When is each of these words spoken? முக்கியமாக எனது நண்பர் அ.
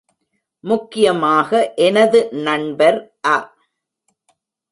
முக்கியமாக 0.63 1.49
எனது 1.79 2.19
நண்பர் 2.39 2.97
அ. 3.27 3.37